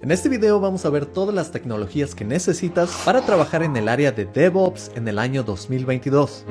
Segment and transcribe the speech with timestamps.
[0.00, 3.88] En este video vamos a ver todas las tecnologías que necesitas para trabajar en el
[3.88, 6.44] área de DevOps en el año 2022.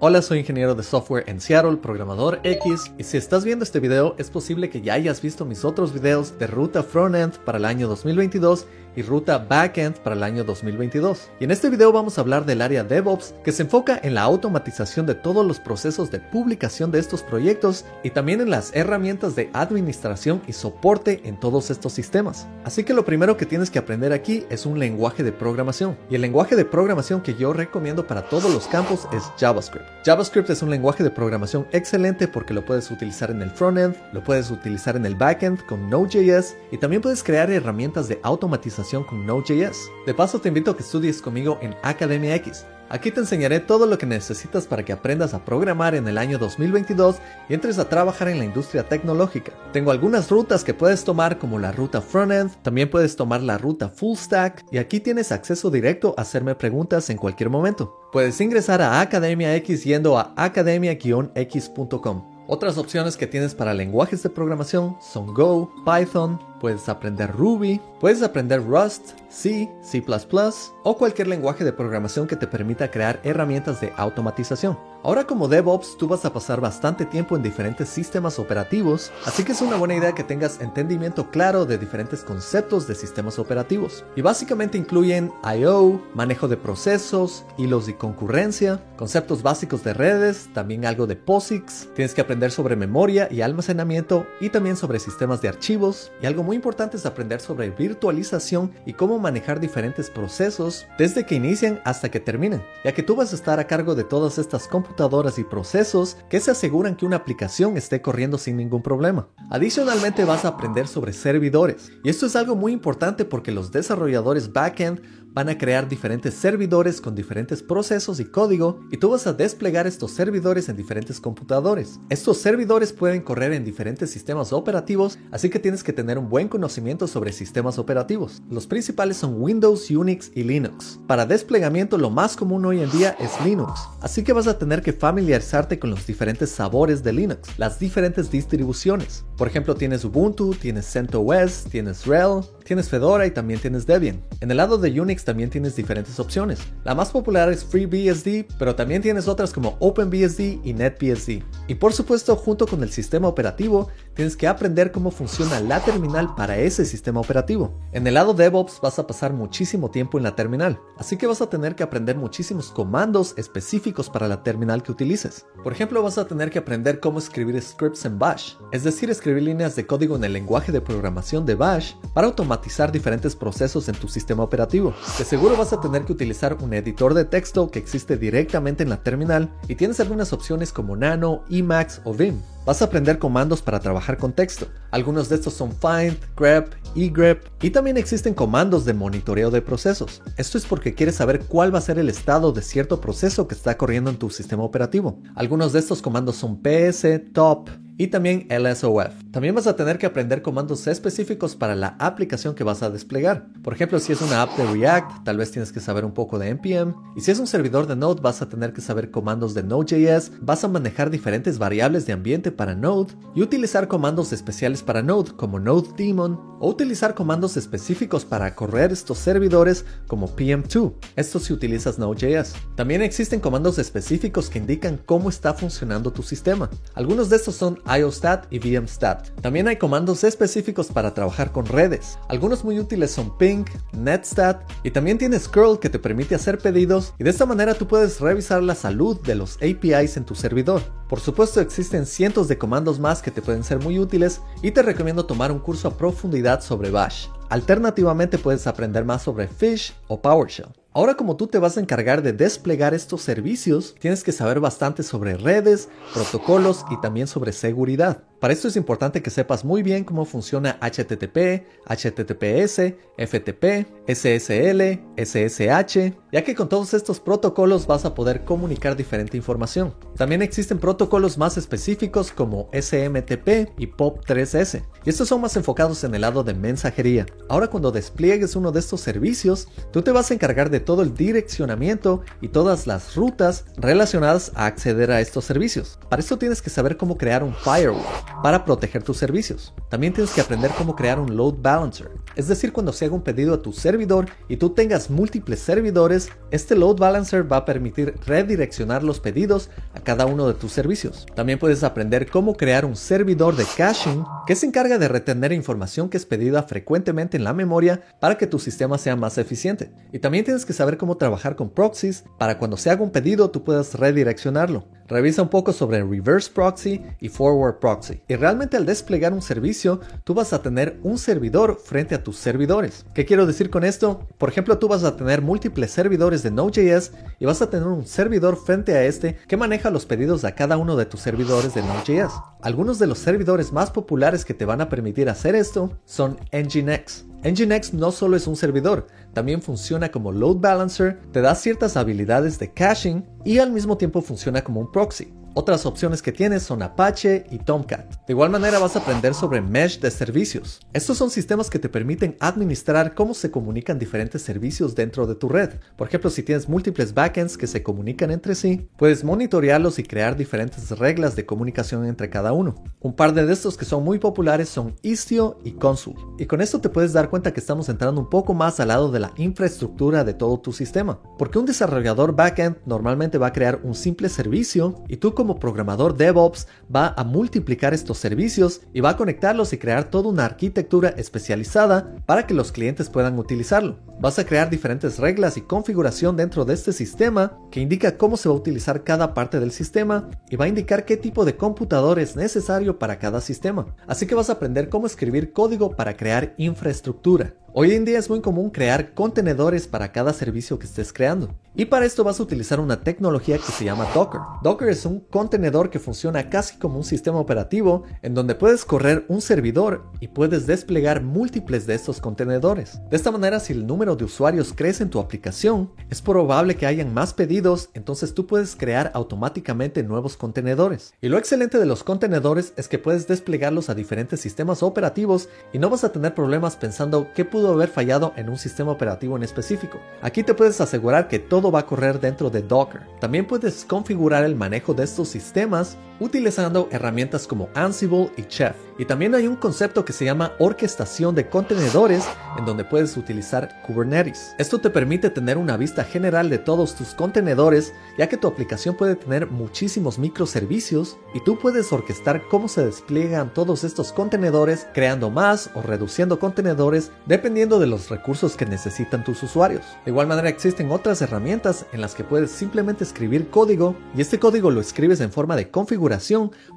[0.00, 4.16] Hola, soy ingeniero de software en Seattle, programador X, y si estás viendo este video
[4.18, 7.86] es posible que ya hayas visto mis otros videos de ruta frontend para el año
[7.86, 8.66] 2022
[8.96, 11.30] y ruta backend para el año 2022.
[11.38, 14.22] Y en este video vamos a hablar del área DevOps que se enfoca en la
[14.22, 19.36] automatización de todos los procesos de publicación de estos proyectos y también en las herramientas
[19.36, 22.46] de administración y soporte en todos estos sistemas.
[22.64, 25.96] Así que lo primero que tienes que aprender aquí es un lenguaje de programación.
[26.08, 29.86] Y el lenguaje de programación que yo recomiendo para todos los campos es JavaScript.
[30.04, 34.24] JavaScript es un lenguaje de programación excelente porque lo puedes utilizar en el frontend, lo
[34.24, 39.26] puedes utilizar en el backend con Node.js y también puedes crear herramientas de automatización con
[39.26, 39.90] Node.js.
[40.06, 42.64] De paso te invito a que estudies conmigo en Academia X.
[42.88, 46.38] Aquí te enseñaré todo lo que necesitas para que aprendas a programar en el año
[46.38, 47.16] 2022
[47.48, 49.52] y entres a trabajar en la industria tecnológica.
[49.72, 53.90] Tengo algunas rutas que puedes tomar como la ruta frontend, también puedes tomar la ruta
[53.90, 58.08] full stack y aquí tienes acceso directo a hacerme preguntas en cualquier momento.
[58.12, 62.30] Puedes ingresar a Academia X yendo a academia-x.com.
[62.48, 68.22] Otras opciones que tienes para lenguajes de programación son Go, Python, puedes aprender Ruby, puedes
[68.22, 70.04] aprender Rust, C, C⁇
[70.82, 74.78] o cualquier lenguaje de programación que te permita crear herramientas de automatización.
[75.02, 79.52] Ahora como DevOps tú vas a pasar bastante tiempo en diferentes sistemas operativos, así que
[79.52, 84.04] es una buena idea que tengas entendimiento claro de diferentes conceptos de sistemas operativos.
[84.14, 90.84] Y básicamente incluyen I.O., manejo de procesos, hilos de concurrencia, conceptos básicos de redes, también
[90.84, 95.48] algo de POSIX, tienes que aprender sobre memoria y almacenamiento y también sobre sistemas de
[95.48, 96.12] archivos.
[96.22, 101.34] Y algo muy importante es aprender sobre virtualización y cómo manejar diferentes procesos desde que
[101.34, 104.68] inician hasta que terminen, ya que tú vas a estar a cargo de todas estas
[104.68, 109.28] computadoras y procesos que se aseguran que una aplicación esté corriendo sin ningún problema.
[109.50, 114.52] Adicionalmente vas a aprender sobre servidores, y esto es algo muy importante porque los desarrolladores
[114.52, 115.00] backend
[115.32, 119.86] van a crear diferentes servidores con diferentes procesos y código y tú vas a desplegar
[119.86, 122.00] estos servidores en diferentes computadores.
[122.08, 126.48] Estos servidores pueden correr en diferentes sistemas operativos, así que tienes que tener un buen
[126.48, 128.42] conocimiento sobre sistemas operativos.
[128.50, 130.98] Los principales son Windows, Unix y Linux.
[131.06, 134.82] Para desplegamiento lo más común hoy en día es Linux, así que vas a tener
[134.82, 139.24] que familiarizarte con los diferentes sabores de Linux, las diferentes distribuciones.
[139.36, 144.22] Por ejemplo, tienes Ubuntu, tienes CentOS, tienes RHEL, tienes Fedora y también tienes Debian.
[144.38, 146.60] En el lado de Unix también tienes diferentes opciones.
[146.84, 151.42] La más popular es FreeBSD, pero también tienes otras como OpenBSD y NetBSD.
[151.66, 156.36] Y por supuesto, junto con el sistema operativo, tienes que aprender cómo funciona la terminal
[156.36, 157.76] para ese sistema operativo.
[157.90, 161.42] En el lado DevOps vas a pasar muchísimo tiempo en la terminal, así que vas
[161.42, 165.44] a tener que aprender muchísimos comandos específicos para la terminal que utilices.
[165.64, 169.42] Por ejemplo, vas a tener que aprender cómo escribir scripts en Bash, es decir, escribir
[169.42, 172.59] líneas de código en el lenguaje de programación de Bash para automatizar
[172.92, 174.94] diferentes procesos en tu sistema operativo.
[175.18, 178.88] De seguro vas a tener que utilizar un editor de texto que existe directamente en
[178.88, 182.40] la terminal y tienes algunas opciones como Nano, Emacs o Vim.
[182.70, 184.68] Vas a aprender comandos para trabajar con texto.
[184.92, 190.22] Algunos de estos son find, grep, egrep y también existen comandos de monitoreo de procesos.
[190.36, 193.56] Esto es porque quieres saber cuál va a ser el estado de cierto proceso que
[193.56, 195.20] está corriendo en tu sistema operativo.
[195.34, 197.70] Algunos de estos comandos son ps, top,
[198.00, 199.12] y también LSOF.
[199.30, 203.48] También vas a tener que aprender comandos específicos para la aplicación que vas a desplegar.
[203.62, 206.38] Por ejemplo, si es una app de React, tal vez tienes que saber un poco
[206.38, 206.94] de npm.
[207.14, 210.32] Y si es un servidor de Node, vas a tener que saber comandos de Node.js,
[210.40, 215.30] vas a manejar diferentes variables de ambiente para Node y utilizar comandos especiales para Node
[215.34, 220.92] como Node Daemon o utilizar comandos específicos para correr estos servidores como PM2.
[221.16, 222.52] Esto si utilizas Node.js.
[222.74, 226.68] También existen comandos específicos que indican cómo está funcionando tu sistema.
[226.92, 229.40] Algunos de estos son IOSTAT y VMSTAT.
[229.40, 232.18] También hay comandos específicos para trabajar con redes.
[232.28, 237.14] Algunos muy útiles son ping, netstat y también tienes curl que te permite hacer pedidos
[237.18, 240.99] y de esta manera tú puedes revisar la salud de los APIs en tu servidor.
[241.10, 244.80] Por supuesto existen cientos de comandos más que te pueden ser muy útiles y te
[244.80, 247.26] recomiendo tomar un curso a profundidad sobre Bash.
[247.48, 250.68] Alternativamente puedes aprender más sobre Fish o PowerShell.
[250.92, 255.02] Ahora como tú te vas a encargar de desplegar estos servicios, tienes que saber bastante
[255.02, 258.22] sobre redes, protocolos y también sobre seguridad.
[258.40, 266.14] Para esto es importante que sepas muy bien cómo funciona HTTP, HTTPS, FTP, SSL, SSH,
[266.32, 269.94] ya que con todos estos protocolos vas a poder comunicar diferente información.
[270.16, 276.14] También existen protocolos más específicos como SMTP y POP3S, y estos son más enfocados en
[276.14, 277.26] el lado de mensajería.
[277.50, 281.12] Ahora cuando despliegues uno de estos servicios, tú te vas a encargar de todo el
[281.12, 285.98] direccionamiento y todas las rutas relacionadas a acceder a estos servicios.
[286.08, 288.29] Para esto tienes que saber cómo crear un firewall.
[288.42, 289.74] Para proteger tus servicios.
[289.88, 292.10] También tienes que aprender cómo crear un load balancer.
[292.36, 296.30] Es decir, cuando se haga un pedido a tu servidor y tú tengas múltiples servidores,
[296.50, 301.26] este load balancer va a permitir redireccionar los pedidos a cada uno de tus servicios.
[301.34, 306.08] También puedes aprender cómo crear un servidor de caching que se encarga de retener información
[306.08, 309.90] que es pedida frecuentemente en la memoria para que tu sistema sea más eficiente.
[310.12, 313.50] Y también tienes que saber cómo trabajar con proxies para cuando se haga un pedido
[313.50, 314.86] tú puedas redireccionarlo.
[315.10, 318.22] Revisa un poco sobre reverse proxy y forward proxy.
[318.28, 322.36] Y realmente al desplegar un servicio, tú vas a tener un servidor frente a tus
[322.36, 323.04] servidores.
[323.12, 324.28] ¿Qué quiero decir con esto?
[324.38, 327.10] Por ejemplo, tú vas a tener múltiples servidores de Node.js
[327.40, 330.76] y vas a tener un servidor frente a este que maneja los pedidos a cada
[330.76, 332.32] uno de tus servidores de Node.js.
[332.62, 337.29] Algunos de los servidores más populares que te van a permitir hacer esto son Nginx.
[337.42, 342.58] Nginx no solo es un servidor, también funciona como load balancer, te da ciertas habilidades
[342.58, 345.32] de caching y al mismo tiempo funciona como un proxy.
[345.52, 348.24] Otras opciones que tienes son Apache y Tomcat.
[348.24, 350.78] De igual manera vas a aprender sobre mesh de servicios.
[350.92, 355.48] Estos son sistemas que te permiten administrar cómo se comunican diferentes servicios dentro de tu
[355.48, 355.70] red.
[355.96, 360.36] Por ejemplo, si tienes múltiples backends que se comunican entre sí, puedes monitorearlos y crear
[360.36, 362.76] diferentes reglas de comunicación entre cada uno.
[363.00, 366.14] Un par de estos que son muy populares son Istio y Consul.
[366.38, 369.10] Y con esto te puedes dar cuenta que estamos entrando un poco más al lado
[369.10, 371.20] de la infraestructura de todo tu sistema.
[371.38, 376.18] Porque un desarrollador backend normalmente va a crear un simple servicio y tú como programador
[376.18, 381.14] DevOps va a multiplicar estos servicios y va a conectarlos y crear toda una arquitectura
[381.16, 383.96] especializada para que los clientes puedan utilizarlo.
[384.20, 388.50] Vas a crear diferentes reglas y configuración dentro de este sistema que indica cómo se
[388.50, 392.18] va a utilizar cada parte del sistema y va a indicar qué tipo de computador
[392.18, 393.86] es necesario para cada sistema.
[394.06, 397.54] Así que vas a aprender cómo escribir código para crear infraestructura.
[397.72, 401.54] Hoy en día es muy común crear contenedores para cada servicio que estés creando.
[401.76, 404.40] Y para esto vas a utilizar una tecnología que se llama Docker.
[404.60, 409.24] Docker es un contenedor que funciona casi como un sistema operativo en donde puedes correr
[409.28, 412.98] un servidor y puedes desplegar múltiples de estos contenedores.
[413.08, 416.86] De esta manera, si el número de usuarios crece en tu aplicación, es probable que
[416.86, 421.14] hayan más pedidos, entonces tú puedes crear automáticamente nuevos contenedores.
[421.20, 425.78] Y lo excelente de los contenedores es que puedes desplegarlos a diferentes sistemas operativos y
[425.78, 429.42] no vas a tener problemas pensando qué pudo haber fallado en un sistema operativo en
[429.42, 430.00] específico.
[430.22, 433.02] Aquí te puedes asegurar que todo va a correr dentro de Docker.
[433.20, 438.76] También puedes configurar el manejo de estos sistemas utilizando herramientas como Ansible y Chef.
[438.98, 442.24] Y también hay un concepto que se llama orquestación de contenedores
[442.58, 444.54] en donde puedes utilizar Kubernetes.
[444.58, 448.96] Esto te permite tener una vista general de todos tus contenedores ya que tu aplicación
[448.96, 455.30] puede tener muchísimos microservicios y tú puedes orquestar cómo se despliegan todos estos contenedores creando
[455.30, 459.84] más o reduciendo contenedores dependiendo de los recursos que necesitan tus usuarios.
[460.04, 464.38] De igual manera existen otras herramientas en las que puedes simplemente escribir código y este
[464.38, 466.09] código lo escribes en forma de configuración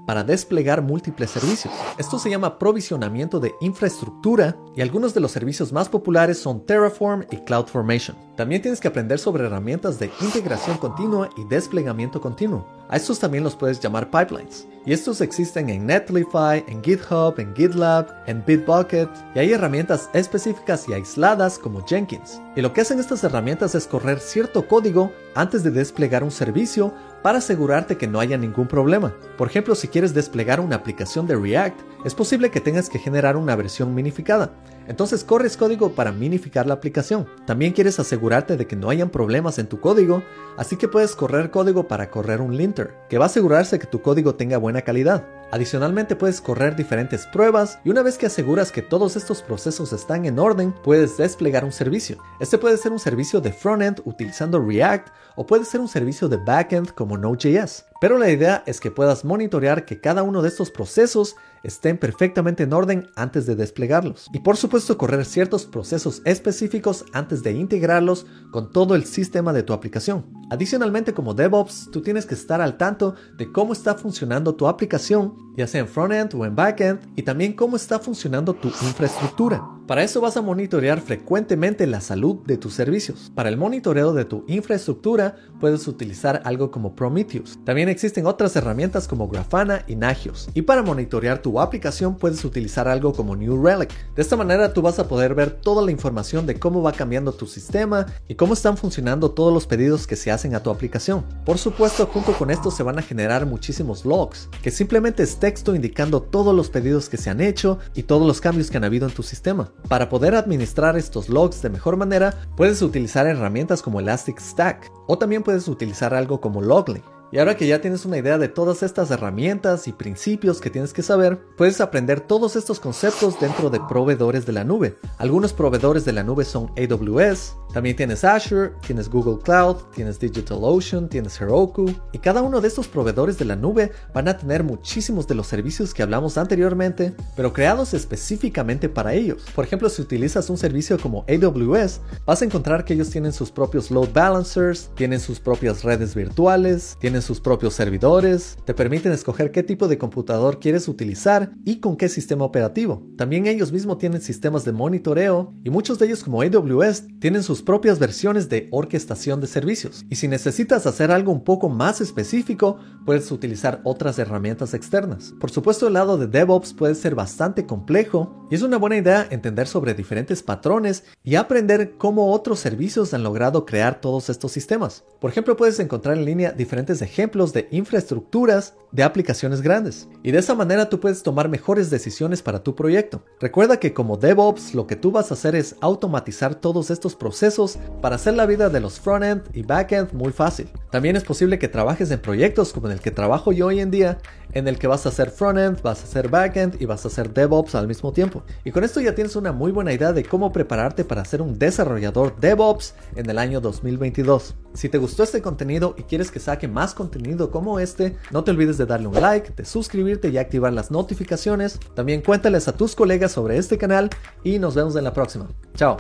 [0.06, 1.74] para desplegar múltiples servicios.
[1.98, 7.26] Esto se llama provisionamiento de infraestructura y algunos de los servicios más populares son Terraform
[7.32, 8.16] y CloudFormation.
[8.36, 12.66] También tienes que aprender sobre herramientas de integración continua y desplegamiento continuo.
[12.90, 14.68] A estos también los puedes llamar pipelines.
[14.88, 20.90] Y estos existen en Netlify, en GitHub, en GitLab, en Bitbucket, y hay herramientas específicas
[20.90, 22.42] y aisladas como Jenkins.
[22.56, 26.92] Y lo que hacen estas herramientas es correr cierto código antes de desplegar un servicio
[27.22, 29.14] para asegurarte que no haya ningún problema.
[29.38, 33.38] Por ejemplo, si quieres desplegar una aplicación de React, es posible que tengas que generar
[33.38, 34.52] una versión minificada.
[34.88, 37.28] Entonces corres código para minificar la aplicación.
[37.46, 40.24] También quieres asegurarte de que no hayan problemas en tu código,
[40.58, 44.02] así que puedes correr código para correr un linter, que va a asegurarse que tu
[44.02, 45.26] código tenga buena calidad.
[45.54, 50.26] Adicionalmente puedes correr diferentes pruebas y una vez que aseguras que todos estos procesos están
[50.26, 52.18] en orden, puedes desplegar un servicio.
[52.40, 56.38] Este puede ser un servicio de frontend utilizando React o puede ser un servicio de
[56.38, 57.86] backend como Node.js.
[58.02, 62.64] Pero la idea es que puedas monitorear que cada uno de estos procesos estén perfectamente
[62.64, 64.28] en orden antes de desplegarlos.
[64.34, 69.64] Y por supuesto correr ciertos procesos específicos antes de integrarlos con todo el sistema de
[69.64, 70.26] tu aplicación.
[70.50, 75.34] Adicionalmente como DevOps, tú tienes que estar al tanto de cómo está funcionando tu aplicación,
[75.56, 79.62] ya sea en frontend o en backend, y también cómo está funcionando tu infraestructura.
[79.88, 83.34] Para eso vas a monitorear frecuentemente la salud de tus servicios.
[83.36, 87.60] Para el monitoreo de tu infraestructura puedes utilizar algo como Prometheus.
[87.66, 90.48] También existen otras herramientas como Grafana y Nagios.
[90.54, 93.92] Y para monitorear tu aplicación puedes utilizar algo como New Relic.
[94.16, 97.34] De esta manera tú vas a poder ver toda la información de cómo va cambiando
[97.34, 101.26] tu sistema y cómo están funcionando todos los pedidos que se hacen a tu aplicación.
[101.46, 105.76] Por supuesto, junto con esto se van a generar muchísimos logs, que simplemente es texto
[105.76, 109.10] indicando todos los pedidos que se han hecho y todos los cambios que han habido
[109.10, 109.73] en tu sistema.
[109.88, 115.18] Para poder administrar estos logs de mejor manera, puedes utilizar herramientas como Elastic Stack o
[115.18, 117.04] también puedes utilizar algo como Logly.
[117.34, 120.94] Y ahora que ya tienes una idea de todas estas herramientas y principios que tienes
[120.94, 125.00] que saber, puedes aprender todos estos conceptos dentro de proveedores de la nube.
[125.18, 131.10] Algunos proveedores de la nube son AWS, también tienes Azure, tienes Google Cloud, tienes DigitalOcean,
[131.10, 135.28] tienes Heroku, y cada uno de estos proveedores de la nube van a tener muchísimos
[135.28, 139.44] de los servicios que hablamos anteriormente, pero creados específicamente para ellos.
[139.56, 143.52] Por ejemplo, si utilizas un servicio como AWS, vas a encontrar que ellos tienen sus
[143.52, 149.52] propios load balancers, tienen sus propias redes virtuales, tienen sus propios servidores, te permiten escoger
[149.52, 153.04] qué tipo de computador quieres utilizar y con qué sistema operativo.
[153.18, 157.63] También ellos mismos tienen sistemas de monitoreo y muchos de ellos como AWS tienen sus
[157.64, 160.06] propias versiones de orquestación de servicios.
[160.10, 165.34] Y si necesitas hacer algo un poco más específico, puedes utilizar otras herramientas externas.
[165.40, 169.28] Por supuesto, el lado de DevOps puede ser bastante complejo y es una buena idea
[169.30, 175.04] entender sobre diferentes patrones y aprender cómo otros servicios han logrado crear todos estos sistemas.
[175.20, 180.08] Por ejemplo, puedes encontrar en línea diferentes ejemplos de infraestructuras de aplicaciones grandes.
[180.22, 183.24] Y de esa manera tú puedes tomar mejores decisiones para tu proyecto.
[183.40, 187.16] Recuerda que como DevOps lo que tú vas a hacer es automatizar todos estos
[187.54, 190.70] procesos para hacer la vida de los frontend y backend muy fácil.
[190.92, 193.92] También es posible que trabajes en proyectos como en el que trabajo yo hoy en
[193.92, 194.18] día,
[194.54, 197.34] en el que vas a hacer frontend, vas a hacer backend y vas a hacer
[197.34, 198.44] DevOps al mismo tiempo.
[198.64, 201.58] Y con esto ya tienes una muy buena idea de cómo prepararte para ser un
[201.58, 204.56] desarrollador DevOps en el año 2022.
[204.74, 208.52] Si te gustó este contenido y quieres que saque más contenido como este, no te
[208.52, 211.80] olvides de darle un like, de suscribirte y activar las notificaciones.
[211.96, 214.10] También cuéntales a tus colegas sobre este canal
[214.44, 215.48] y nos vemos en la próxima.
[215.76, 215.98] Chao.